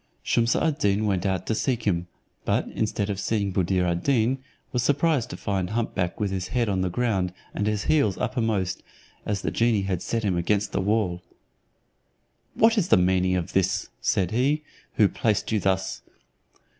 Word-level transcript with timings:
Shumse 0.23 0.55
ad 0.59 0.79
Deen 0.79 1.05
went 1.05 1.27
out 1.27 1.45
to 1.45 1.53
seek 1.53 1.83
him, 1.83 2.07
but, 2.43 2.67
instead 2.69 3.11
of 3.11 3.19
seeing 3.19 3.51
Buddir 3.53 3.83
ad 3.85 4.01
Deen, 4.03 4.39
was 4.71 4.81
surprised 4.81 5.29
to 5.29 5.37
find 5.37 5.69
hump 5.69 5.93
back 5.93 6.19
with 6.19 6.31
his 6.31 6.47
head 6.47 6.67
on 6.69 6.81
the 6.81 6.89
ground, 6.89 7.31
and 7.53 7.67
his 7.67 7.83
heels 7.83 8.17
uppermost, 8.17 8.81
as 9.27 9.43
the 9.43 9.51
genie 9.51 9.83
had 9.83 10.01
set 10.01 10.23
him 10.23 10.35
against 10.37 10.71
the 10.71 10.81
wall. 10.81 11.21
"What 12.55 12.79
is 12.79 12.87
the 12.87 12.97
meaning 12.97 13.35
of 13.35 13.53
this?" 13.53 13.89
said 14.01 14.31
he; 14.31 14.63
"who 14.95 15.07
placed 15.07 15.51
you 15.51 15.59
thus?" 15.59 16.01